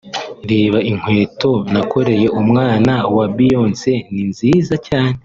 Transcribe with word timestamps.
“Reba 0.51 0.79
inkweto 0.91 1.51
nakoreye 1.73 2.27
umwana 2.41 2.93
wa 3.15 3.25
Beyonce…Ni 3.35 4.21
nziza 4.29 4.73
cyane 4.87 5.17